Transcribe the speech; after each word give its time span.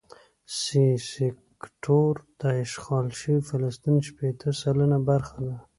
سي 0.59 0.85
سیکټور 1.09 2.13
د 2.41 2.43
اشغال 2.63 3.07
شوي 3.19 3.39
فلسطین 3.49 3.95
شپېته 4.07 4.49
سلنه 4.61 4.97
برخه 5.09 5.37
ده. 5.47 5.55